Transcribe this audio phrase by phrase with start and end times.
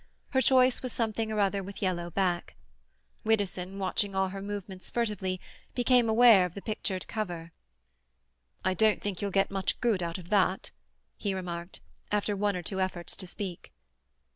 [0.31, 2.55] Her choice was something or other with yellow back.
[3.23, 5.39] Widdowson, watching all her movements furtively,
[5.75, 7.51] became aware of the pictured cover.
[8.65, 10.71] "I don't think you'll get much good out of that,"
[11.17, 13.71] he remarked, after one or two efforts to speak.